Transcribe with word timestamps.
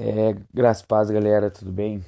É, 0.00 0.32
graças 0.54 0.86
paz, 0.86 1.10
galera, 1.10 1.50
tudo 1.50 1.72
bem? 1.72 2.04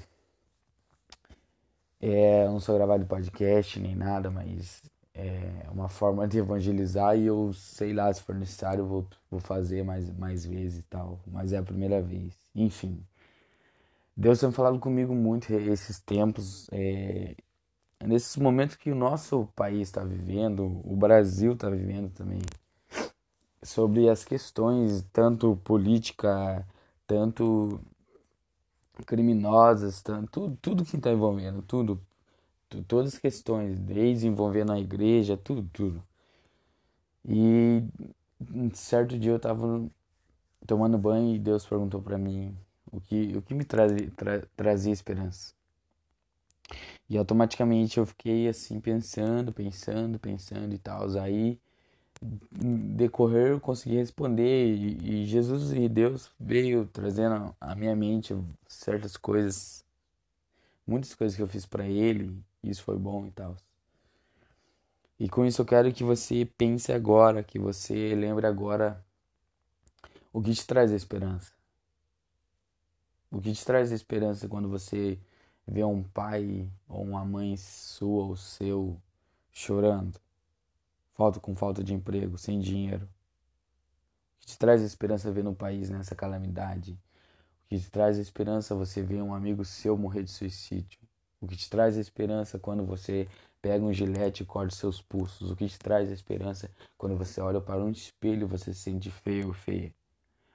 É, 2.00 2.44
eu 2.44 2.52
não 2.52 2.60
sou 2.60 2.76
gravado 2.76 3.04
podcast 3.04 3.80
nem 3.80 3.96
nada, 3.96 4.30
mas 4.30 4.80
é 5.12 5.66
uma 5.72 5.88
forma 5.88 6.28
de 6.28 6.38
evangelizar 6.38 7.18
e 7.18 7.26
eu 7.26 7.52
sei 7.52 7.92
lá, 7.92 8.12
se 8.14 8.22
for 8.22 8.36
necessário, 8.36 8.86
vou, 8.86 9.04
vou 9.28 9.40
fazer 9.40 9.82
mais, 9.82 10.08
mais 10.16 10.46
vezes 10.46 10.78
e 10.78 10.82
tal, 10.82 11.18
mas 11.26 11.52
é 11.52 11.58
a 11.58 11.64
primeira 11.64 12.00
vez. 12.00 12.32
Enfim, 12.54 13.04
Deus 14.16 14.38
tem 14.38 14.52
falado 14.52 14.78
comigo 14.78 15.12
muito 15.12 15.52
esses 15.52 15.98
tempos, 15.98 16.68
é, 16.70 17.34
nesses 18.04 18.36
momentos 18.36 18.76
que 18.76 18.92
o 18.92 18.94
nosso 18.94 19.48
país 19.56 19.88
está 19.88 20.04
vivendo, 20.04 20.80
o 20.84 20.94
Brasil 20.94 21.54
está 21.54 21.68
vivendo 21.68 22.08
também, 22.12 22.42
sobre 23.64 24.08
as 24.08 24.24
questões 24.24 25.04
tanto 25.12 25.56
política 25.64 26.64
tanto 27.10 27.80
criminosas, 29.04 30.00
tanto, 30.00 30.56
tudo, 30.62 30.84
que 30.84 30.96
está 30.96 31.10
envolvendo, 31.10 31.60
tudo, 31.62 32.00
tu, 32.68 32.84
todas 32.84 33.14
as 33.14 33.18
questões, 33.18 33.80
desde 33.80 34.28
envolvendo 34.28 34.70
a 34.72 34.78
igreja, 34.78 35.36
tudo, 35.36 35.68
tudo. 35.72 36.04
E 37.24 37.82
um 38.52 38.72
certo 38.72 39.18
dia 39.18 39.32
eu 39.32 39.38
estava 39.38 39.90
tomando 40.64 40.96
banho 40.98 41.34
e 41.34 41.38
Deus 41.38 41.66
perguntou 41.66 42.00
para 42.00 42.16
mim 42.16 42.56
o 42.92 43.00
que, 43.00 43.36
o 43.36 43.42
que 43.42 43.54
me 43.54 43.64
trazia, 43.64 44.08
tra, 44.16 44.46
trazia 44.56 44.92
esperança. 44.92 45.52
E 47.08 47.18
automaticamente 47.18 47.98
eu 47.98 48.06
fiquei 48.06 48.48
assim 48.48 48.80
pensando, 48.80 49.52
pensando, 49.52 50.16
pensando 50.16 50.72
e 50.72 50.78
tal. 50.78 51.08
Aí 51.18 51.58
decorrer 52.22 53.52
eu 53.52 53.60
consegui 53.60 53.96
responder 53.96 54.74
e, 54.74 55.22
e, 55.22 55.26
Jesus 55.26 55.72
e 55.72 55.88
Deus 55.88 56.30
veio 56.38 56.86
trazendo 56.86 57.54
à 57.60 57.74
minha 57.74 57.96
mente 57.96 58.36
certas 58.68 59.16
coisas, 59.16 59.84
muitas 60.86 61.14
coisas 61.14 61.34
que 61.34 61.42
eu 61.42 61.48
fiz 61.48 61.64
para 61.64 61.86
Ele, 61.86 62.38
e 62.62 62.70
isso 62.70 62.82
foi 62.82 62.98
bom 62.98 63.26
e 63.26 63.30
tal. 63.30 63.56
E 65.18 65.28
com 65.28 65.44
isso 65.44 65.62
eu 65.62 65.66
quero 65.66 65.92
que 65.92 66.04
você 66.04 66.44
pense 66.44 66.92
agora, 66.92 67.42
que 67.42 67.58
você 67.58 68.14
lembre 68.14 68.46
agora 68.46 69.02
o 70.32 70.42
que 70.42 70.54
te 70.54 70.66
traz 70.66 70.92
a 70.92 70.96
esperança. 70.96 71.52
O 73.30 73.40
que 73.40 73.52
te 73.52 73.64
traz 73.64 73.92
a 73.92 73.94
esperança 73.94 74.48
quando 74.48 74.68
você 74.68 75.18
vê 75.66 75.84
um 75.84 76.02
pai 76.02 76.68
ou 76.88 77.02
uma 77.02 77.24
mãe 77.24 77.56
sua 77.56 78.24
ou 78.24 78.36
seu 78.36 79.00
chorando 79.52 80.18
falta 81.14 81.40
com 81.40 81.54
falta 81.54 81.82
de 81.82 81.94
emprego, 81.94 82.38
sem 82.38 82.58
dinheiro. 82.60 83.08
O 84.36 84.40
que 84.40 84.46
te 84.46 84.58
traz 84.58 84.82
esperança 84.82 85.30
ver 85.30 85.44
no 85.44 85.54
país 85.54 85.90
nessa 85.90 86.14
calamidade? 86.14 86.92
O 87.64 87.68
que 87.68 87.78
te 87.78 87.90
traz 87.90 88.18
esperança 88.18 88.74
você 88.74 89.02
ver 89.02 89.22
um 89.22 89.34
amigo 89.34 89.64
seu 89.64 89.96
morrer 89.96 90.24
de 90.24 90.30
suicídio? 90.30 91.00
O 91.40 91.46
que 91.46 91.56
te 91.56 91.70
traz 91.70 91.96
esperança 91.96 92.58
quando 92.58 92.84
você 92.84 93.28
pega 93.62 93.84
um 93.84 93.92
gilete 93.92 94.42
e 94.42 94.46
corta 94.46 94.74
seus 94.74 95.00
pulsos? 95.00 95.50
O 95.50 95.56
que 95.56 95.68
te 95.68 95.78
traz 95.78 96.10
esperança 96.10 96.70
quando 96.98 97.16
você 97.16 97.40
olha 97.40 97.60
para 97.60 97.82
um 97.82 97.90
espelho 97.90 98.42
e 98.42 98.48
você 98.48 98.74
se 98.74 98.80
sente 98.80 99.10
feio 99.10 99.48
ou 99.48 99.52
feia? 99.54 99.94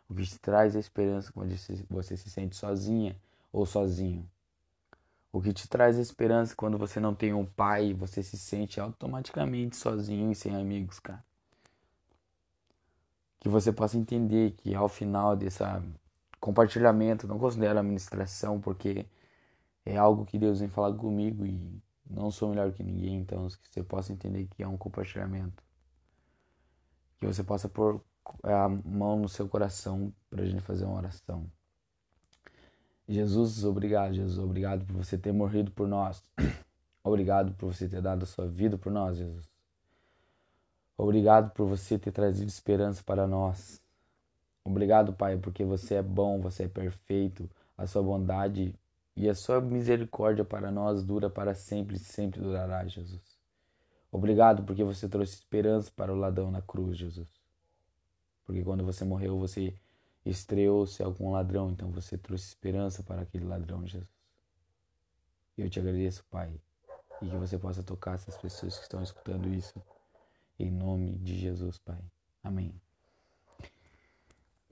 O 0.08 0.14
que 0.14 0.23
te 0.23 0.38
traz 0.38 0.75
esperança 0.75 1.31
quando 1.31 1.56
você 1.90 2.17
se 2.17 2.30
sente 2.30 2.56
sozinha 2.56 3.16
ou 3.52 3.66
sozinho? 3.66 4.30
O 5.36 5.41
que 5.41 5.52
te 5.52 5.67
traz 5.67 5.97
esperança 5.97 6.55
quando 6.55 6.78
você 6.78 6.97
não 6.97 7.14
tem 7.14 7.33
um 7.33 7.45
pai, 7.45 7.94
você 7.94 8.23
se 8.23 8.38
sente 8.38 8.80
automaticamente 8.80 9.75
sozinho 9.75 10.31
e 10.31 10.36
sem 10.36 10.55
amigos, 10.55 10.97
cara. 10.97 11.22
Que 13.41 13.50
você 13.50 13.73
possa 13.73 13.97
entender 13.97 14.52
que 14.52 14.73
ao 14.73 14.88
final 14.88 15.36
desse 15.36 15.61
compartilhamento, 16.39 17.28
não 17.28 17.38
considero 17.38 17.78
administração, 17.78 18.61
porque 18.61 19.06
é 19.86 19.97
algo 19.97 20.25
que 20.25 20.39
Deus 20.39 20.61
vem 20.61 20.69
falar 20.69 20.95
comigo 20.95 21.45
e 21.45 21.83
não 22.09 22.31
sou 22.31 22.52
melhor 22.52 22.72
que 22.72 22.81
ninguém, 22.81 23.17
então 23.17 23.46
que 23.50 23.69
você 23.69 23.84
possa 23.84 24.13
entender 24.13 24.47
que 24.47 24.63
é 24.63 24.67
um 24.69 24.78
compartilhamento. 24.78 25.62
Que 27.17 27.28
você 27.28 27.44
possa 27.44 27.67
pôr 27.67 28.02
a 28.41 28.69
mão 28.69 29.19
no 29.19 29.28
seu 29.28 29.50
coração 29.50 30.13
para 30.29 30.44
a 30.44 30.46
gente 30.46 30.62
fazer 30.62 30.85
uma 30.85 30.96
oração. 30.96 31.52
Jesus, 33.07 33.63
obrigado, 33.63 34.13
Jesus, 34.13 34.39
obrigado 34.39 34.85
por 34.85 34.95
você 34.95 35.17
ter 35.17 35.31
morrido 35.31 35.71
por 35.71 35.88
nós. 35.88 36.23
Obrigado 37.03 37.53
por 37.53 37.71
você 37.71 37.88
ter 37.88 38.01
dado 38.01 38.23
a 38.23 38.25
sua 38.25 38.47
vida 38.47 38.79
por 38.79 38.91
nós, 38.91 39.16
Jesus. 39.16 39.47
Obrigado 40.97 41.51
por 41.51 41.67
você 41.67 41.99
ter 41.99 42.11
trazido 42.11 42.47
esperança 42.47 43.03
para 43.03 43.27
nós. 43.27 43.79
Obrigado, 44.63 45.13
Pai, 45.13 45.38
porque 45.38 45.63
você 45.63 45.95
é 45.95 46.01
bom, 46.01 46.41
você 46.41 46.63
é 46.63 46.67
perfeito. 46.67 47.47
A 47.77 47.85
sua 47.85 48.01
bondade 48.01 48.73
e 49.16 49.29
a 49.29 49.35
sua 49.35 49.61
misericórdia 49.61 50.43
para 50.43 50.72
nós 50.72 51.03
dura 51.03 51.29
para 51.29 51.53
sempre 51.53 51.97
e 51.97 51.99
sempre 51.99 52.41
durará, 52.41 52.87
Jesus. 52.87 53.37
Obrigado 54.11 54.63
porque 54.63 54.83
você 54.83 55.07
trouxe 55.07 55.35
esperança 55.35 55.91
para 55.95 56.11
o 56.11 56.16
ladrão 56.16 56.49
na 56.49 56.61
cruz, 56.61 56.97
Jesus. 56.97 57.29
Porque 58.45 58.63
quando 58.63 58.83
você 58.83 59.05
morreu, 59.05 59.37
você 59.37 59.75
estreou-se 60.25 61.02
algum 61.03 61.31
ladrão, 61.31 61.69
então 61.69 61.91
você 61.91 62.18
trouxe 62.18 62.47
esperança 62.47 63.03
para 63.03 63.22
aquele 63.22 63.46
ladrão, 63.46 63.86
Jesus. 63.86 64.09
Eu 65.58 65.69
te 65.69 65.80
agradeço, 65.80 66.25
Pai, 66.30 66.59
e 67.22 67.30
que 67.30 67.36
você 67.38 67.58
possa 67.58 67.84
tocar 67.84 68.16
essas 68.16 68.35
pessoas 68.38 68.75
que 68.78 68.84
estão 68.84 69.02
escutando 69.02 69.47
isso, 69.53 69.81
em 70.59 70.72
nome 70.72 71.18
de 71.19 71.38
Jesus, 71.38 71.78
Pai. 71.78 72.00
Amém. 72.44 72.74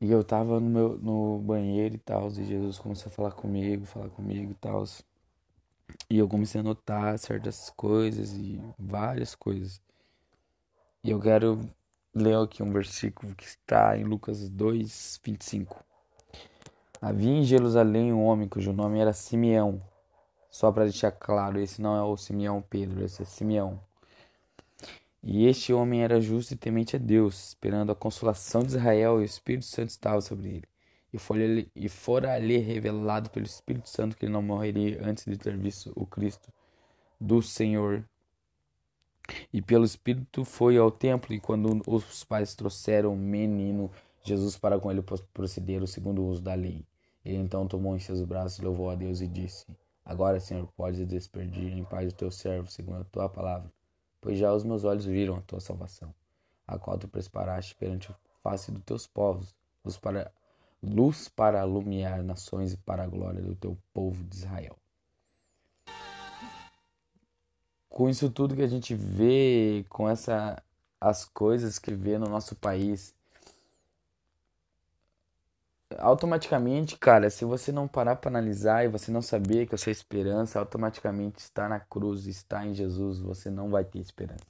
E 0.01 0.11
eu 0.11 0.23
tava 0.23 0.59
no, 0.59 0.69
meu, 0.69 0.97
no 0.97 1.39
banheiro 1.39 1.95
e 1.95 1.99
tal, 1.99 2.27
e 2.29 2.43
Jesus 2.43 2.77
começou 2.77 3.09
a 3.09 3.13
falar 3.13 3.31
comigo, 3.31 3.85
falar 3.85 4.09
comigo 4.09 4.51
e 4.51 4.55
tal. 4.55 4.83
E 6.09 6.17
eu 6.17 6.27
comecei 6.27 6.59
a 6.59 6.63
notar 6.63 7.17
certas 7.17 7.69
coisas 7.69 8.33
e 8.33 8.59
várias 8.77 9.33
coisas. 9.35 9.81
E 11.03 11.09
eu 11.09 11.19
quero 11.21 11.59
ler 12.13 12.37
aqui 12.37 12.61
um 12.61 12.71
versículo 12.71 13.33
que 13.35 13.43
está 13.43 13.97
em 13.97 14.03
Lucas 14.03 14.47
2, 14.49 15.19
25. 15.23 15.83
Havia 17.01 17.31
em 17.31 17.43
Jerusalém 17.43 18.13
um 18.13 18.23
homem 18.23 18.47
cujo 18.47 18.71
nome 18.71 18.99
era 18.99 19.11
Simeão. 19.13 19.81
Só 20.49 20.71
para 20.71 20.83
deixar 20.83 21.11
claro, 21.11 21.59
esse 21.59 21.81
não 21.81 21.95
é 21.95 22.03
o 22.03 22.15
Simeão 22.15 22.61
Pedro, 22.61 23.03
esse 23.03 23.23
é 23.23 23.25
Simeão. 23.25 23.79
E 25.23 25.47
este 25.47 25.73
homem 25.73 26.03
era 26.03 26.21
justo 26.21 26.53
e 26.53 26.57
temente 26.57 26.95
a 26.95 26.99
Deus, 26.99 27.49
esperando 27.49 27.91
a 27.91 27.95
consolação 27.95 28.61
de 28.61 28.69
Israel, 28.69 29.19
e 29.19 29.23
o 29.23 29.25
Espírito 29.25 29.65
Santo 29.65 29.89
estava 29.89 30.21
sobre 30.21 30.49
ele. 30.49 30.67
E, 31.11 31.17
foi, 31.17 31.69
e 31.75 31.89
fora 31.89 32.33
ali 32.33 32.57
revelado 32.57 33.29
pelo 33.29 33.45
Espírito 33.45 33.89
Santo 33.89 34.15
que 34.15 34.25
ele 34.25 34.33
não 34.33 34.41
morreria 34.41 34.99
antes 35.03 35.25
de 35.25 35.37
ter 35.37 35.57
visto 35.57 35.91
o 35.95 36.05
Cristo 36.05 36.51
do 37.19 37.41
Senhor 37.41 38.03
e 39.51 39.61
pelo 39.61 39.85
Espírito 39.85 40.43
foi 40.43 40.77
ao 40.77 40.91
templo, 40.91 41.33
e 41.33 41.39
quando 41.39 41.81
os 41.87 42.23
pais 42.23 42.55
trouxeram 42.55 43.13
o 43.13 43.17
menino 43.17 43.91
Jesus 44.23 44.57
para 44.57 44.79
com 44.79 44.89
ele 44.89 45.03
procederam 45.33 45.85
segundo 45.85 46.21
o 46.21 46.27
uso 46.27 46.41
da 46.41 46.53
lei. 46.53 46.85
Ele 47.25 47.37
então 47.37 47.67
tomou 47.67 47.95
em 47.95 47.99
seus 47.99 48.21
braços, 48.23 48.59
louvou 48.59 48.89
a 48.89 48.95
Deus 48.95 49.19
e 49.21 49.27
disse: 49.27 49.65
Agora, 50.05 50.39
Senhor, 50.39 50.67
podes 50.77 51.05
despedir 51.05 51.73
em 51.73 51.83
paz 51.83 52.11
o 52.11 52.15
teu 52.15 52.31
servo, 52.31 52.71
segundo 52.71 53.01
a 53.01 53.05
tua 53.05 53.27
palavra, 53.27 53.71
pois 54.21 54.37
já 54.37 54.53
os 54.53 54.63
meus 54.63 54.83
olhos 54.83 55.05
viram 55.05 55.35
a 55.35 55.41
tua 55.41 55.59
salvação, 55.59 56.13
a 56.67 56.77
qual 56.77 56.97
tu 56.97 57.07
preparaste 57.07 57.75
perante 57.75 58.11
a 58.11 58.15
face 58.41 58.71
dos 58.71 58.83
teus 58.83 59.07
povos, 59.07 59.53
luz 59.83 59.97
para, 59.97 60.31
luz 60.81 61.27
para 61.27 61.65
iluminar 61.65 62.23
nações 62.23 62.73
e 62.73 62.77
para 62.77 63.03
a 63.03 63.07
glória 63.07 63.41
do 63.41 63.55
teu 63.55 63.77
povo 63.93 64.23
de 64.23 64.35
Israel 64.35 64.77
com 67.93 68.09
isso 68.09 68.29
tudo 68.29 68.55
que 68.55 68.61
a 68.63 68.67
gente 68.67 68.95
vê, 68.95 69.85
com 69.87 70.09
essa 70.09 70.61
as 70.99 71.25
coisas 71.25 71.77
que 71.77 71.93
vê 71.93 72.17
no 72.17 72.27
nosso 72.27 72.55
país, 72.55 73.13
automaticamente, 75.99 76.97
cara, 76.97 77.29
se 77.29 77.45
você 77.45 77.71
não 77.71 77.87
parar 77.87 78.15
para 78.15 78.29
analisar 78.29 78.85
e 78.85 78.87
você 78.87 79.11
não 79.11 79.21
saber 79.21 79.67
que 79.67 79.75
a 79.75 79.77
sua 79.77 79.91
esperança 79.91 80.59
automaticamente 80.59 81.39
está 81.39 81.67
na 81.69 81.79
cruz, 81.79 82.25
está 82.25 82.65
em 82.65 82.73
Jesus, 82.73 83.19
você 83.19 83.49
não 83.51 83.69
vai 83.69 83.83
ter 83.83 83.99
esperança. 83.99 84.45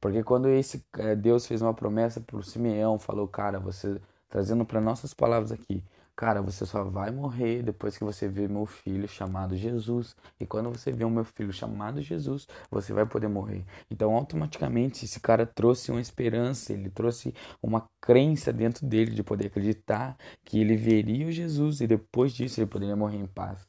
Porque 0.00 0.22
quando 0.22 0.48
esse 0.48 0.84
eh, 0.98 1.14
Deus 1.16 1.46
fez 1.46 1.62
uma 1.62 1.74
promessa 1.74 2.20
para 2.20 2.36
o 2.36 2.42
Simeão, 2.42 2.98
falou, 2.98 3.28
cara, 3.28 3.58
você 3.60 4.00
trazendo 4.28 4.64
para 4.64 4.80
nossas 4.80 5.14
palavras 5.14 5.52
aqui, 5.52 5.82
Cara, 6.20 6.42
você 6.42 6.66
só 6.66 6.84
vai 6.84 7.10
morrer 7.10 7.62
depois 7.62 7.96
que 7.96 8.04
você 8.04 8.28
ver 8.28 8.46
meu 8.46 8.66
filho 8.66 9.08
chamado 9.08 9.56
Jesus. 9.56 10.14
E 10.38 10.44
quando 10.44 10.68
você 10.68 10.92
vê 10.92 11.02
o 11.02 11.08
meu 11.08 11.24
filho 11.24 11.50
chamado 11.50 12.02
Jesus, 12.02 12.46
você 12.70 12.92
vai 12.92 13.06
poder 13.06 13.26
morrer. 13.26 13.64
Então, 13.90 14.14
automaticamente, 14.14 15.06
esse 15.06 15.18
cara 15.18 15.46
trouxe 15.46 15.90
uma 15.90 15.98
esperança, 15.98 16.74
ele 16.74 16.90
trouxe 16.90 17.34
uma 17.62 17.88
crença 18.02 18.52
dentro 18.52 18.86
dele 18.86 19.12
de 19.12 19.22
poder 19.22 19.46
acreditar 19.46 20.14
que 20.44 20.60
ele 20.60 20.76
veria 20.76 21.26
o 21.26 21.32
Jesus 21.32 21.80
e 21.80 21.86
depois 21.86 22.34
disso 22.34 22.60
ele 22.60 22.68
poderia 22.68 22.94
morrer 22.94 23.16
em 23.16 23.26
paz. 23.26 23.66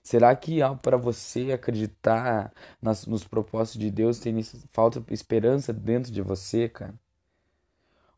Será 0.00 0.36
que 0.36 0.60
para 0.80 0.96
você 0.96 1.50
acreditar 1.50 2.52
nas, 2.80 3.04
nos 3.04 3.24
propósitos 3.24 3.80
de 3.80 3.90
Deus 3.90 4.20
tem 4.20 4.40
falta 4.70 5.02
esperança 5.10 5.72
dentro 5.72 6.12
de 6.12 6.22
você, 6.22 6.68
cara? 6.68 6.94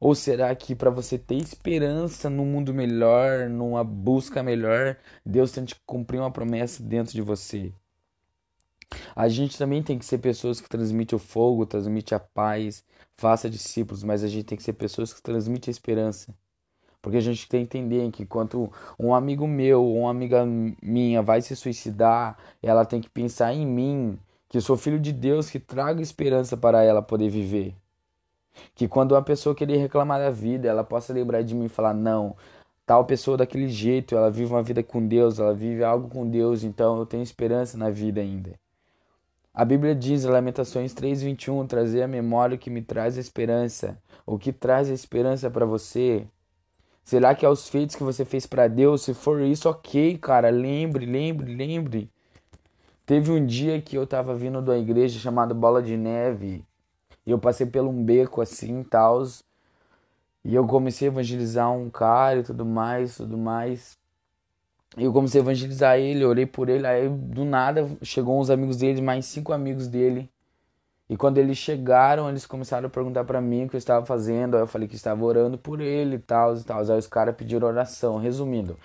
Ou 0.04 0.14
será 0.14 0.54
que 0.54 0.74
para 0.74 0.90
você 0.90 1.16
ter 1.16 1.36
esperança 1.36 2.28
num 2.28 2.44
mundo 2.44 2.74
melhor, 2.74 3.48
numa 3.48 3.82
busca 3.82 4.42
melhor, 4.42 4.98
Deus 5.24 5.50
tem 5.50 5.64
que 5.64 5.74
cumprir 5.86 6.18
uma 6.18 6.30
promessa 6.30 6.82
dentro 6.82 7.14
de 7.14 7.22
você? 7.22 7.72
A 9.16 9.28
gente 9.28 9.56
também 9.56 9.82
tem 9.82 9.98
que 9.98 10.04
ser 10.04 10.18
pessoas 10.18 10.60
que 10.60 10.68
transmitem 10.68 11.16
o 11.16 11.18
fogo, 11.18 11.64
transmitem 11.64 12.14
a 12.16 12.20
paz, 12.20 12.84
faça 13.16 13.48
discípulos, 13.48 14.04
mas 14.04 14.22
a 14.22 14.28
gente 14.28 14.44
tem 14.44 14.58
que 14.58 14.62
ser 14.62 14.74
pessoas 14.74 15.10
que 15.10 15.22
transmitem 15.22 15.70
a 15.70 15.72
esperança. 15.72 16.34
Porque 17.00 17.16
a 17.16 17.22
gente 17.22 17.48
tem 17.48 17.64
que 17.64 17.78
entender 17.78 18.10
que 18.10 18.26
quando 18.26 18.70
um 19.00 19.14
amigo 19.14 19.48
meu 19.48 19.82
ou 19.82 20.00
uma 20.00 20.10
amiga 20.10 20.44
minha 20.82 21.22
vai 21.22 21.40
se 21.40 21.56
suicidar, 21.56 22.36
ela 22.62 22.84
tem 22.84 23.00
que 23.00 23.08
pensar 23.08 23.54
em 23.54 23.66
mim, 23.66 24.18
que 24.50 24.58
eu 24.58 24.60
sou 24.60 24.76
filho 24.76 25.00
de 25.00 25.14
Deus, 25.14 25.48
que 25.48 25.58
traga 25.58 26.02
esperança 26.02 26.58
para 26.58 26.82
ela 26.82 27.00
poder 27.00 27.30
viver. 27.30 27.74
Que 28.74 28.88
quando 28.88 29.12
uma 29.12 29.22
pessoa 29.22 29.54
querer 29.54 29.76
reclamar 29.76 30.18
da 30.18 30.30
vida, 30.30 30.68
ela 30.68 30.84
possa 30.84 31.12
lembrar 31.12 31.42
de 31.42 31.54
mim 31.54 31.66
e 31.66 31.68
falar: 31.68 31.94
não, 31.94 32.36
tal 32.86 33.04
pessoa 33.04 33.36
daquele 33.36 33.68
jeito, 33.68 34.16
ela 34.16 34.30
vive 34.30 34.52
uma 34.52 34.62
vida 34.62 34.82
com 34.82 35.06
Deus, 35.06 35.38
ela 35.38 35.54
vive 35.54 35.82
algo 35.84 36.08
com 36.08 36.28
Deus, 36.28 36.64
então 36.64 36.98
eu 36.98 37.06
tenho 37.06 37.22
esperança 37.22 37.76
na 37.76 37.90
vida 37.90 38.20
ainda. 38.20 38.52
A 39.52 39.64
Bíblia 39.64 39.94
diz, 39.94 40.24
Lamentações 40.24 40.92
3:21, 40.92 41.66
trazer 41.66 42.02
a 42.02 42.08
memória 42.08 42.58
que 42.58 42.68
me 42.70 42.82
traz 42.82 43.16
a 43.16 43.20
esperança. 43.20 43.96
O 44.26 44.38
que 44.38 44.52
traz 44.52 44.90
a 44.90 44.94
esperança 44.94 45.48
para 45.48 45.64
você? 45.64 46.26
Será 47.04 47.34
que 47.34 47.44
é 47.44 47.48
os 47.48 47.68
feitos 47.68 47.94
que 47.94 48.02
você 48.02 48.24
fez 48.24 48.46
para 48.46 48.66
Deus? 48.66 49.02
Se 49.02 49.14
for 49.14 49.40
isso, 49.42 49.68
OK, 49.68 50.18
cara, 50.18 50.48
lembre, 50.50 51.04
lembre, 51.06 51.54
lembre. 51.54 52.10
Teve 53.06 53.30
um 53.30 53.44
dia 53.44 53.80
que 53.82 53.96
eu 53.96 54.06
tava 54.06 54.34
vindo 54.34 54.62
da 54.62 54.78
igreja 54.78 55.20
chamada 55.20 55.52
Bola 55.52 55.82
de 55.82 55.96
Neve, 55.96 56.64
e 57.26 57.30
eu 57.30 57.38
passei 57.38 57.66
por 57.66 57.82
um 57.82 58.04
beco 58.04 58.40
assim, 58.40 58.82
tal, 58.84 59.22
e 60.44 60.54
eu 60.54 60.66
comecei 60.66 61.08
a 61.08 61.10
evangelizar 61.10 61.72
um 61.72 61.88
cara 61.88 62.40
e 62.40 62.42
tudo 62.42 62.66
mais, 62.66 63.16
tudo 63.16 63.38
mais. 63.38 63.98
Eu 64.96 65.12
comecei 65.12 65.40
a 65.40 65.44
evangelizar 65.44 65.98
ele, 65.98 66.24
orei 66.24 66.46
por 66.46 66.68
ele, 66.68 66.86
aí 66.86 67.08
do 67.08 67.44
nada 67.44 67.88
chegou 68.02 68.38
uns 68.38 68.50
amigos 68.50 68.76
dele, 68.76 69.00
mais 69.02 69.26
cinco 69.26 69.52
amigos 69.52 69.88
dele. 69.88 70.30
E 71.08 71.16
quando 71.16 71.38
eles 71.38 71.58
chegaram, 71.58 72.28
eles 72.28 72.46
começaram 72.46 72.86
a 72.86 72.90
perguntar 72.90 73.24
para 73.24 73.40
mim 73.40 73.64
o 73.64 73.68
que 73.68 73.76
eu 73.76 73.78
estava 73.78 74.06
fazendo. 74.06 74.56
Aí 74.56 74.62
eu 74.62 74.66
falei 74.66 74.88
que 74.88 74.94
estava 74.94 75.22
orando 75.24 75.58
por 75.58 75.80
ele 75.80 76.16
e 76.16 76.18
tal 76.18 76.56
e 76.56 76.64
tal. 76.64 76.80
Aí 76.80 76.98
os 76.98 77.06
caras 77.06 77.36
pediram 77.36 77.68
oração. 77.68 78.18
Resumindo, 78.18 78.78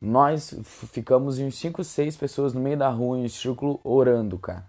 nós 0.00 0.58
ficamos 0.62 1.38
em 1.38 1.50
cinco, 1.50 1.82
seis 1.82 2.16
pessoas 2.16 2.52
no 2.52 2.60
meio 2.60 2.76
da 2.76 2.88
rua, 2.88 3.18
em 3.18 3.24
um 3.24 3.28
círculo, 3.28 3.80
orando, 3.82 4.38
cara. 4.38 4.64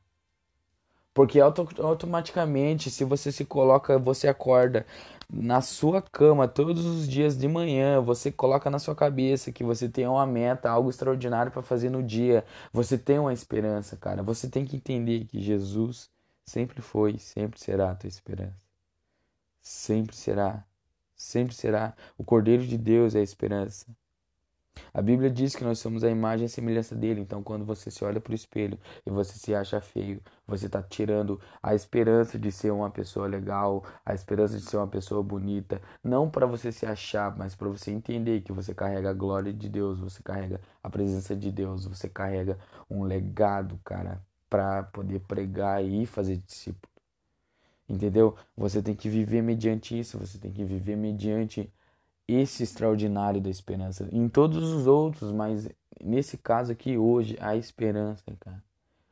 Porque 1.18 1.40
auto 1.40 1.68
automaticamente, 1.82 2.92
se 2.92 3.04
você 3.04 3.32
se 3.32 3.44
coloca, 3.44 3.98
você 3.98 4.28
acorda 4.28 4.86
na 5.28 5.62
sua 5.62 6.00
cama 6.00 6.48
todos 6.48 6.86
os 6.86 7.08
dias 7.08 7.36
de 7.36 7.48
manhã, 7.48 8.00
você 8.00 8.32
coloca 8.32 8.70
na 8.70 8.78
sua 8.78 8.94
cabeça 8.94 9.52
que 9.52 9.64
você 9.64 9.90
tem 9.90 10.06
uma 10.06 10.28
meta, 10.28 10.70
algo 10.70 10.92
extraordinário 10.92 11.52
para 11.52 11.64
fazer 11.64 11.90
no 11.90 12.04
dia, 12.04 12.46
você 12.72 13.00
tem 13.00 13.18
uma 13.18 13.34
esperança, 13.34 13.98
cara. 13.98 14.22
Você 14.22 14.48
tem 14.48 14.64
que 14.64 14.76
entender 14.76 15.26
que 15.26 15.42
Jesus 15.42 16.08
sempre 16.46 16.84
foi, 16.84 17.18
sempre 17.18 17.60
será 17.60 17.90
a 17.90 17.96
tua 17.96 18.08
esperança. 18.08 18.68
Sempre 19.60 20.16
será, 20.16 20.64
sempre 21.16 21.56
será. 21.56 21.96
O 22.16 22.24
Cordeiro 22.24 22.64
de 22.64 22.78
Deus 22.78 23.16
é 23.16 23.22
a 23.22 23.24
esperança. 23.24 23.88
A 24.94 25.02
Bíblia 25.02 25.30
diz 25.30 25.56
que 25.56 25.64
nós 25.64 25.80
somos 25.80 26.04
a 26.04 26.10
imagem 26.10 26.44
e 26.44 26.48
a 26.48 26.50
semelhança 26.50 26.96
dele. 26.96 27.22
Então, 27.22 27.44
quando 27.44 27.66
você 27.66 27.90
se 27.92 28.04
olha 28.04 28.20
para 28.20 28.32
o 28.32 28.36
espelho 28.36 28.78
e 29.06 29.10
você 29.10 29.38
se 29.38 29.54
acha 29.54 29.80
feio, 29.82 30.22
você 30.46 30.68
está 30.68 30.82
tirando 30.82 31.40
a 31.62 31.76
esperança 31.76 32.40
de 32.40 32.52
ser 32.52 32.72
uma 32.72 32.90
pessoa 32.90 33.28
legal, 33.28 33.84
a 34.06 34.14
esperança 34.14 34.58
de 34.58 34.64
ser 34.64 34.78
uma 34.78 34.88
pessoa 34.88 35.22
bonita. 35.22 35.82
Não 36.04 36.30
para 36.30 36.46
você 36.46 36.72
se 36.72 36.86
achar, 36.86 37.36
mas 37.38 37.56
para 37.56 37.68
você 37.68 37.92
entender 37.92 38.42
que 38.42 38.52
você 38.52 38.74
carrega 38.74 39.10
a 39.10 39.14
glória 39.14 39.54
de 39.54 39.70
Deus, 39.70 40.00
você 40.00 40.22
carrega 40.24 40.62
a 40.82 40.90
presença 40.90 41.36
de 41.36 41.52
Deus, 41.52 41.86
você 41.86 42.08
carrega 42.10 42.58
um 42.90 43.04
legado, 43.04 43.80
cara, 43.84 44.22
para 44.50 44.84
poder 44.84 45.20
pregar 45.22 45.84
e 45.84 46.06
fazer 46.06 46.38
discípulo. 46.38 46.92
Entendeu? 47.90 48.36
Você 48.56 48.82
tem 48.82 48.96
que 48.96 49.08
viver 49.10 49.42
mediante 49.42 49.98
isso, 49.98 50.18
você 50.18 50.38
tem 50.38 50.52
que 50.52 50.66
viver 50.66 50.98
mediante 50.98 51.72
esse 52.28 52.64
extraordinário 52.64 53.40
da 53.40 53.50
esperança. 53.50 54.08
Em 54.12 54.28
todos 54.28 54.72
os 54.74 54.86
outros, 54.86 55.32
mas 55.32 55.70
nesse 56.04 56.38
caso 56.38 56.72
aqui 56.72 56.98
hoje, 56.98 57.38
a 57.40 57.56
esperança, 57.56 58.24
cara. 58.40 58.64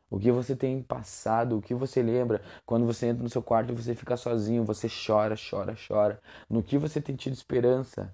O 0.09 0.19
que 0.19 0.31
você 0.31 0.56
tem 0.56 0.81
passado, 0.81 1.57
o 1.57 1.62
que 1.62 1.73
você 1.73 2.01
lembra 2.01 2.41
quando 2.65 2.85
você 2.85 3.07
entra 3.07 3.23
no 3.23 3.29
seu 3.29 3.41
quarto 3.41 3.73
e 3.73 3.75
você 3.75 3.95
fica 3.95 4.15
sozinho, 4.15 4.63
você 4.63 4.88
chora, 4.88 5.35
chora, 5.35 5.75
chora. 5.88 6.21
No 6.50 6.62
que 6.62 6.77
você 6.77 7.01
tem 7.01 7.15
tido 7.15 7.33
esperança. 7.33 8.13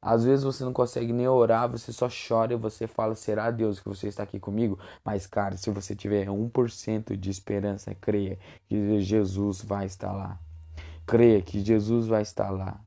Às 0.00 0.24
vezes 0.24 0.44
você 0.44 0.64
não 0.64 0.72
consegue 0.72 1.12
nem 1.12 1.26
orar, 1.26 1.68
você 1.68 1.92
só 1.92 2.08
chora 2.08 2.54
e 2.54 2.56
você 2.56 2.86
fala: 2.86 3.14
será 3.14 3.50
Deus 3.50 3.80
que 3.80 3.88
você 3.88 4.08
está 4.08 4.22
aqui 4.22 4.38
comigo? 4.38 4.78
Mas, 5.04 5.26
cara, 5.26 5.56
se 5.56 5.70
você 5.70 5.94
tiver 5.94 6.28
1% 6.28 7.16
de 7.16 7.30
esperança, 7.30 7.94
creia 8.00 8.38
que 8.68 9.00
Jesus 9.00 9.62
vai 9.62 9.86
estar 9.86 10.12
lá. 10.12 10.40
Creia 11.04 11.42
que 11.42 11.60
Jesus 11.64 12.06
vai 12.06 12.22
estar 12.22 12.50
lá. 12.50 12.80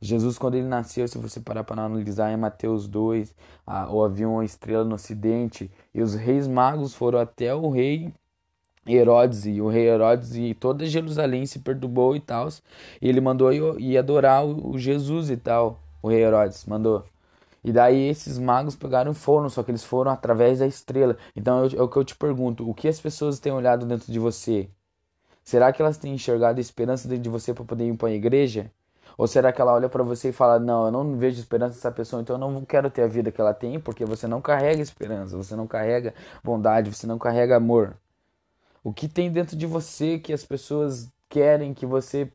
Jesus, 0.00 0.38
quando 0.38 0.54
ele 0.54 0.66
nasceu, 0.66 1.06
se 1.06 1.18
você 1.18 1.40
parar 1.40 1.64
para 1.64 1.82
analisar 1.82 2.32
em 2.32 2.36
Mateus 2.36 2.88
2, 2.88 3.34
a, 3.66 3.88
ou 3.88 4.04
havia 4.04 4.28
uma 4.28 4.44
estrela 4.44 4.84
no 4.84 4.94
ocidente, 4.94 5.70
e 5.94 6.02
os 6.02 6.14
reis 6.14 6.46
magos 6.46 6.94
foram 6.94 7.18
até 7.18 7.54
o 7.54 7.70
rei 7.70 8.12
Herodes, 8.86 9.46
e 9.46 9.60
o 9.60 9.68
rei 9.68 9.88
Herodes 9.88 10.34
e 10.34 10.54
toda 10.54 10.86
Jerusalém 10.86 11.46
se 11.46 11.60
perturbou 11.60 12.16
e 12.16 12.20
tal, 12.20 12.48
e 13.00 13.08
ele 13.08 13.20
mandou 13.20 13.52
ir, 13.52 13.96
adorar 13.96 14.44
o, 14.44 14.72
o 14.72 14.78
Jesus 14.78 15.30
e 15.30 15.36
tal, 15.36 15.80
o 16.02 16.08
rei 16.08 16.22
Herodes 16.22 16.64
mandou. 16.66 17.04
E 17.64 17.70
daí 17.72 18.08
esses 18.08 18.38
magos 18.38 18.74
pegaram 18.74 19.12
e 19.12 19.14
foram, 19.14 19.48
só 19.48 19.62
que 19.62 19.70
eles 19.70 19.84
foram 19.84 20.10
através 20.10 20.58
da 20.58 20.66
estrela. 20.66 21.16
Então 21.36 21.64
é 21.64 21.80
o 21.80 21.88
que 21.88 21.96
eu 21.96 22.04
te 22.04 22.16
pergunto: 22.16 22.68
o 22.68 22.74
que 22.74 22.88
as 22.88 23.00
pessoas 23.00 23.38
têm 23.38 23.52
olhado 23.52 23.86
dentro 23.86 24.12
de 24.12 24.18
você? 24.18 24.68
Será 25.44 25.72
que 25.72 25.82
elas 25.82 25.98
têm 25.98 26.14
enxergado 26.14 26.60
esperança 26.60 27.08
dentro 27.08 27.24
de 27.24 27.28
você 27.28 27.52
para 27.54 27.64
poder 27.64 27.86
ir 27.86 27.96
para 27.96 28.08
a 28.08 28.12
igreja? 28.12 28.70
Ou 29.16 29.26
será 29.26 29.52
que 29.52 29.60
ela 29.60 29.72
olha 29.72 29.88
para 29.88 30.02
você 30.02 30.30
e 30.30 30.32
fala: 30.32 30.58
Não, 30.58 30.86
eu 30.86 30.90
não 30.90 31.16
vejo 31.16 31.40
esperança 31.40 31.74
nessa 31.74 31.90
pessoa, 31.90 32.22
então 32.22 32.36
eu 32.36 32.40
não 32.40 32.64
quero 32.64 32.90
ter 32.90 33.02
a 33.02 33.06
vida 33.06 33.30
que 33.30 33.40
ela 33.40 33.54
tem, 33.54 33.78
porque 33.80 34.04
você 34.04 34.26
não 34.26 34.40
carrega 34.40 34.80
esperança, 34.82 35.36
você 35.36 35.54
não 35.54 35.66
carrega 35.66 36.14
bondade, 36.42 36.92
você 36.94 37.06
não 37.06 37.18
carrega 37.18 37.56
amor. 37.56 37.96
O 38.82 38.92
que 38.92 39.08
tem 39.08 39.30
dentro 39.30 39.56
de 39.56 39.66
você 39.66 40.18
que 40.18 40.32
as 40.32 40.44
pessoas 40.44 41.08
querem 41.28 41.72
que 41.72 41.86
você 41.86 42.30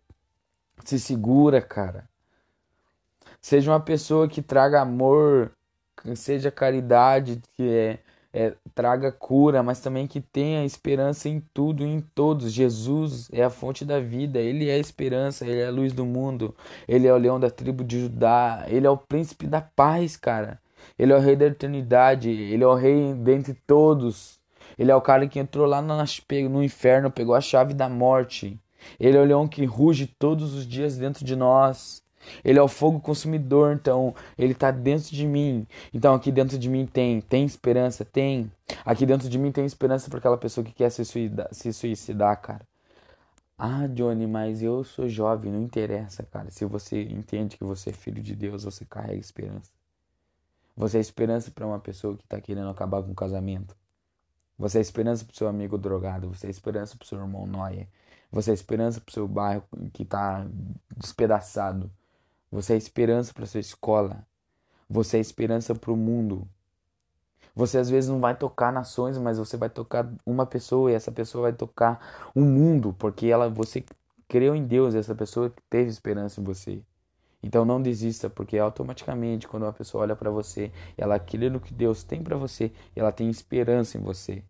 se 0.84 1.00
segura, 1.00 1.62
cara? 1.62 2.08
Seja 3.42 3.72
uma 3.72 3.80
pessoa 3.80 4.28
que 4.28 4.42
traga 4.42 4.82
amor, 4.82 5.52
seja 6.16 6.52
caridade, 6.52 7.42
que 7.56 7.70
é 7.70 8.00
é, 8.34 8.54
traga 8.76 9.12
cura, 9.12 9.64
mas 9.64 9.80
também 9.80 10.08
que 10.08 10.22
tenha 10.22 10.66
esperança 10.66 11.30
em 11.30 11.42
tudo 11.54 11.84
e 11.84 11.88
em 11.88 12.02
todos. 12.02 12.52
Jesus 12.52 13.30
é 13.32 13.44
a 13.44 13.50
fonte 13.50 13.84
da 13.86 14.00
vida, 14.00 14.40
ele 14.40 14.70
é 14.70 14.74
a 14.74 14.78
esperança, 14.78 15.46
ele 15.46 15.62
é 15.62 15.68
a 15.68 15.72
luz 15.72 15.94
do 15.94 16.06
mundo, 16.06 16.56
ele 16.88 17.08
é 17.08 17.14
o 17.14 17.18
leão 17.18 17.40
da 17.40 17.50
tribo 17.50 17.84
de 17.84 18.02
Judá, 18.02 18.66
ele 18.68 18.86
é 18.86 18.90
o 18.90 18.98
príncipe 18.98 19.48
da 19.48 19.62
paz, 19.62 20.16
cara. 20.18 20.60
Ele 20.98 21.14
é 21.14 21.16
o 21.16 21.20
rei 21.20 21.36
da 21.36 21.46
eternidade, 21.46 22.30
ele 22.30 22.64
é 22.64 22.68
o 22.68 22.76
rei 22.76 23.14
dentre 23.14 23.54
todos. 23.54 24.40
Ele 24.78 24.92
é 24.92 24.96
o 24.96 25.02
cara 25.02 25.28
que 25.28 25.40
entrou 25.40 25.66
lá 25.66 25.82
no 25.82 26.64
inferno, 26.64 27.12
pegou 27.12 27.34
a 27.34 27.42
chave 27.42 27.74
da 27.74 27.90
morte. 27.90 28.60
Ele 29.00 29.18
é 29.18 29.22
o 29.22 29.26
leão 29.26 29.48
que 29.48 29.66
ruge 29.66 30.08
todos 30.08 30.54
os 30.54 30.66
dias 30.66 30.98
dentro 30.98 31.26
de 31.26 31.36
nós. 31.36 32.04
Ele 32.44 32.60
é 32.60 32.62
o 32.62 32.68
fogo 32.68 33.00
consumidor, 33.00 33.74
então 33.74 34.14
ele 34.38 34.54
está 34.54 34.72
dentro 34.72 35.16
de 35.16 35.26
mim. 35.26 35.68
Então 35.94 36.14
aqui 36.14 36.32
dentro 36.32 36.58
de 36.58 36.70
mim 36.70 36.86
tem, 36.86 37.22
tem 37.22 37.46
esperança, 37.46 38.06
tem. 38.06 38.52
Aqui 38.86 39.06
dentro 39.06 39.30
de 39.30 39.38
mim 39.38 39.52
tem 39.52 39.66
esperança 39.66 40.10
para 40.10 40.20
aquela 40.20 40.38
pessoa 40.38 40.64
que 40.64 40.74
quer 40.74 40.90
se 40.90 41.04
suicidar, 41.06 41.48
se 41.52 41.74
suicidar, 41.74 42.42
cara. 42.42 42.66
Ah, 43.58 43.88
Johnny, 43.88 44.28
mas 44.28 44.62
eu 44.62 44.84
sou 44.84 45.10
jovem, 45.10 45.52
não 45.52 45.64
interessa, 45.64 46.24
cara. 46.24 46.52
Se 46.52 46.64
você 46.66 47.02
entende 47.04 47.58
que 47.58 47.64
você 47.64 47.90
é 47.90 47.94
filho 47.94 48.22
de 48.22 48.36
Deus, 48.36 48.64
você 48.64 48.86
carrega 48.86 49.20
esperança. 49.20 49.72
Você 50.76 51.00
é 51.00 51.02
esperança 51.02 51.50
para 51.50 51.66
uma 51.66 51.80
pessoa 51.80 52.16
que 52.16 52.24
está 52.24 52.40
querendo 52.40 52.70
acabar 52.70 53.02
com 53.02 53.12
o 53.12 53.16
casamento. 53.16 53.76
Você 54.60 54.78
é 54.78 54.82
esperança 54.82 55.26
para 55.26 55.36
seu 55.36 55.48
amigo 55.48 55.76
drogado. 55.78 56.28
Você 56.30 56.48
é 56.48 56.50
esperança 56.52 56.96
para 56.96 57.08
seu 57.08 57.20
irmão 57.20 57.48
noia. 57.48 57.88
Você 58.32 58.52
é 58.52 58.54
esperança 58.54 59.02
para 59.02 59.14
seu 59.14 59.28
bairro 59.28 59.64
que 59.92 60.04
está 60.04 60.46
despedaçado. 60.96 61.92
Você 62.52 62.74
é 62.74 62.78
esperança 62.78 63.34
para 63.34 63.46
sua 63.46 63.60
escola. 63.60 64.26
Você 64.90 65.18
é 65.18 65.20
esperança 65.20 65.76
para 65.76 65.92
o 65.92 65.98
mundo. 65.98 66.48
Você 67.56 67.78
às 67.78 67.90
vezes 67.90 68.10
não 68.10 68.20
vai 68.20 68.38
tocar 68.38 68.72
nações, 68.72 69.18
mas 69.18 69.38
você 69.38 69.58
vai 69.58 69.70
tocar 69.70 70.08
uma 70.26 70.46
pessoa 70.46 70.92
e 70.92 70.94
essa 70.94 71.12
pessoa 71.12 71.44
vai 71.44 71.54
tocar 71.54 72.30
o 72.36 72.42
mundo, 72.42 72.96
porque 72.98 73.28
ela 73.28 73.50
você 73.50 73.84
creu 74.28 74.56
em 74.56 74.64
Deus, 74.66 74.94
essa 74.94 75.16
pessoa 75.16 75.52
teve 75.70 75.90
esperança 75.90 76.40
em 76.40 76.44
você. 76.44 76.82
Então 77.42 77.66
não 77.66 77.82
desista, 77.82 78.30
porque 78.30 78.58
automaticamente 78.58 79.48
quando 79.48 79.64
uma 79.64 79.74
pessoa 79.74 80.04
olha 80.04 80.16
para 80.16 80.30
você, 80.30 80.72
ela 80.98 81.18
no 81.52 81.60
que 81.60 81.74
Deus 81.74 82.04
tem 82.04 82.22
para 82.22 82.38
você, 82.38 82.72
ela 82.96 83.12
tem 83.12 83.30
esperança 83.30 83.98
em 83.98 84.02
você. 84.02 84.44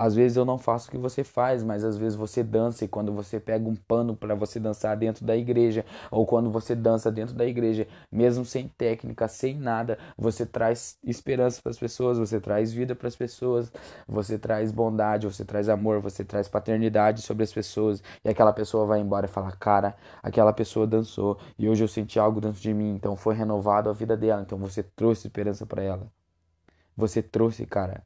Às 0.00 0.14
vezes 0.14 0.36
eu 0.36 0.44
não 0.44 0.58
faço 0.58 0.86
o 0.86 0.90
que 0.92 0.96
você 0.96 1.24
faz, 1.24 1.64
mas 1.64 1.82
às 1.82 1.98
vezes 1.98 2.16
você 2.16 2.44
dança 2.44 2.84
e 2.84 2.88
quando 2.88 3.12
você 3.12 3.40
pega 3.40 3.68
um 3.68 3.74
pano 3.74 4.14
para 4.14 4.32
você 4.32 4.60
dançar 4.60 4.96
dentro 4.96 5.24
da 5.24 5.36
igreja, 5.36 5.84
ou 6.08 6.24
quando 6.24 6.52
você 6.52 6.72
dança 6.72 7.10
dentro 7.10 7.34
da 7.34 7.44
igreja, 7.44 7.84
mesmo 8.10 8.44
sem 8.44 8.68
técnica, 8.68 9.26
sem 9.26 9.56
nada, 9.56 9.98
você 10.16 10.46
traz 10.46 10.96
esperança 11.02 11.60
para 11.60 11.70
as 11.70 11.78
pessoas, 11.78 12.16
você 12.16 12.40
traz 12.40 12.72
vida 12.72 12.94
para 12.94 13.08
as 13.08 13.16
pessoas, 13.16 13.72
você 14.06 14.38
traz 14.38 14.70
bondade, 14.70 15.26
você 15.26 15.44
traz 15.44 15.68
amor, 15.68 16.00
você 16.00 16.24
traz 16.24 16.46
paternidade 16.46 17.20
sobre 17.22 17.42
as 17.42 17.52
pessoas, 17.52 18.00
e 18.24 18.28
aquela 18.28 18.52
pessoa 18.52 18.86
vai 18.86 19.00
embora 19.00 19.26
e 19.26 19.28
fala: 19.28 19.50
"Cara, 19.50 19.96
aquela 20.22 20.52
pessoa 20.52 20.86
dançou 20.86 21.38
e 21.58 21.68
hoje 21.68 21.82
eu 21.82 21.88
senti 21.88 22.20
algo 22.20 22.40
dentro 22.40 22.60
de 22.60 22.72
mim, 22.72 22.94
então 22.94 23.16
foi 23.16 23.34
renovado 23.34 23.90
a 23.90 23.92
vida 23.92 24.16
dela". 24.16 24.42
Então 24.42 24.58
você 24.58 24.80
trouxe 24.80 25.26
esperança 25.26 25.66
para 25.66 25.82
ela. 25.82 26.06
Você 26.96 27.22
trouxe, 27.22 27.66
cara, 27.66 28.04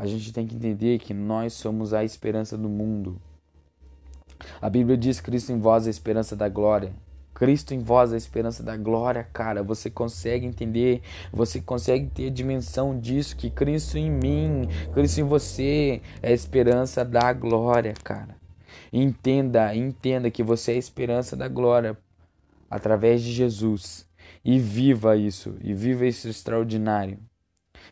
a 0.00 0.06
gente 0.06 0.32
tem 0.32 0.46
que 0.46 0.54
entender 0.54 0.98
que 0.98 1.12
nós 1.12 1.52
somos 1.52 1.92
a 1.92 2.02
esperança 2.02 2.56
do 2.56 2.70
mundo. 2.70 3.20
A 4.58 4.70
Bíblia 4.70 4.96
diz: 4.96 5.20
Cristo 5.20 5.52
em 5.52 5.58
vós 5.60 5.86
a 5.86 5.90
esperança 5.90 6.34
da 6.34 6.48
glória. 6.48 6.94
Cristo 7.34 7.74
em 7.74 7.80
vós 7.80 8.10
a 8.10 8.16
esperança 8.16 8.62
da 8.62 8.78
glória, 8.78 9.28
cara. 9.30 9.62
Você 9.62 9.90
consegue 9.90 10.46
entender, 10.46 11.02
você 11.30 11.60
consegue 11.60 12.06
ter 12.06 12.28
a 12.28 12.30
dimensão 12.30 12.98
disso 12.98 13.36
que 13.36 13.50
Cristo 13.50 13.98
em 13.98 14.10
mim, 14.10 14.66
Cristo 14.94 15.20
em 15.20 15.24
você 15.24 16.00
é 16.22 16.30
a 16.30 16.32
esperança 16.32 17.04
da 17.04 17.30
glória, 17.34 17.92
cara. 18.02 18.36
Entenda, 18.90 19.76
entenda 19.76 20.30
que 20.30 20.42
você 20.42 20.72
é 20.72 20.74
a 20.76 20.78
esperança 20.78 21.36
da 21.36 21.46
glória 21.46 21.94
através 22.70 23.20
de 23.20 23.32
Jesus 23.32 24.08
e 24.42 24.58
viva 24.58 25.14
isso, 25.14 25.56
e 25.60 25.74
viva 25.74 26.06
isso 26.06 26.26
extraordinário. 26.26 27.18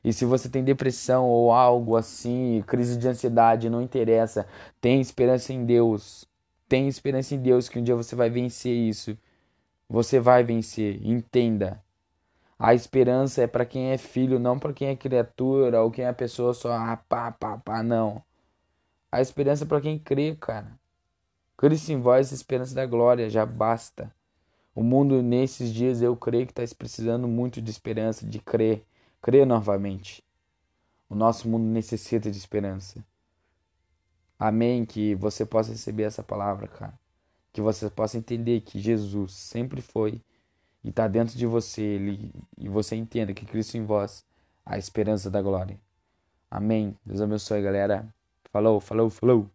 E 0.04 0.12
se 0.12 0.24
você 0.24 0.48
tem 0.48 0.64
depressão 0.64 1.26
ou 1.26 1.52
algo 1.52 1.96
assim, 1.96 2.62
crise 2.66 2.96
de 2.96 3.08
ansiedade, 3.08 3.70
não 3.70 3.82
interessa. 3.82 4.46
Tem 4.80 5.00
esperança 5.00 5.52
em 5.52 5.64
Deus. 5.64 6.26
Tem 6.68 6.88
esperança 6.88 7.34
em 7.34 7.38
Deus 7.38 7.68
que 7.68 7.78
um 7.78 7.82
dia 7.82 7.96
você 7.96 8.14
vai 8.14 8.30
vencer 8.30 8.72
isso. 8.74 9.16
Você 9.88 10.20
vai 10.20 10.44
vencer. 10.44 11.00
Entenda. 11.06 11.82
A 12.58 12.74
esperança 12.74 13.42
é 13.42 13.46
para 13.46 13.64
quem 13.64 13.90
é 13.92 13.98
filho, 13.98 14.38
não 14.38 14.58
para 14.58 14.72
quem 14.72 14.88
é 14.88 14.96
criatura 14.96 15.82
ou 15.82 15.90
quem 15.90 16.04
é 16.04 16.12
pessoa 16.12 16.52
só. 16.52 16.72
Ah, 16.72 16.96
pá, 17.08 17.30
pá, 17.30 17.56
pá, 17.58 17.82
não. 17.82 18.22
A 19.10 19.20
esperança 19.20 19.64
é 19.64 19.66
para 19.66 19.80
quem 19.80 19.98
crê, 19.98 20.36
cara. 20.38 20.78
Cristo 21.56 21.90
em 21.92 22.00
voz, 22.00 22.32
esperança 22.32 22.74
da 22.74 22.84
glória, 22.86 23.30
já 23.30 23.46
basta. 23.46 24.12
O 24.74 24.82
mundo 24.82 25.22
nesses 25.22 25.72
dias 25.72 26.02
eu 26.02 26.16
creio 26.16 26.46
que 26.46 26.52
está 26.52 26.76
precisando 26.76 27.26
muito 27.26 27.60
de 27.60 27.70
esperança, 27.70 28.26
de 28.26 28.38
crer. 28.38 28.84
Creia 29.20 29.44
novamente. 29.44 30.24
O 31.08 31.14
nosso 31.14 31.48
mundo 31.48 31.64
necessita 31.64 32.30
de 32.30 32.38
esperança. 32.38 33.04
Amém. 34.38 34.84
Que 34.84 35.14
você 35.14 35.44
possa 35.44 35.72
receber 35.72 36.04
essa 36.04 36.22
palavra, 36.22 36.68
cara. 36.68 36.98
Que 37.52 37.60
você 37.60 37.90
possa 37.90 38.18
entender 38.18 38.60
que 38.60 38.78
Jesus 38.78 39.32
sempre 39.32 39.80
foi 39.82 40.20
e 40.84 40.90
está 40.90 41.08
dentro 41.08 41.36
de 41.36 41.46
você. 41.46 41.82
Ele, 41.82 42.32
e 42.56 42.68
você 42.68 42.94
entenda 42.96 43.34
que 43.34 43.44
Cristo 43.44 43.76
em 43.76 43.84
vós, 43.84 44.24
a 44.64 44.78
esperança 44.78 45.30
da 45.30 45.42
glória. 45.42 45.78
Amém. 46.50 46.96
Deus 47.04 47.20
abençoe, 47.20 47.62
galera. 47.62 48.06
Falou, 48.52 48.80
falou, 48.80 49.10
falou. 49.10 49.50